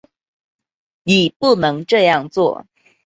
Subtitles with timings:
[1.03, 2.65] 你不能这样做